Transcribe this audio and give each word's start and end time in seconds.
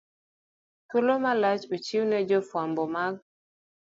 Thuolo 0.87 1.13
malach 1.23 1.65
ochiw 1.75 2.03
ne 2.07 2.17
jofwambo 2.29 2.83
mag 2.93 3.15